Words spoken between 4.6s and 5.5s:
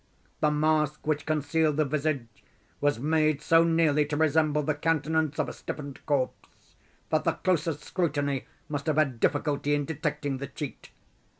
the countenance of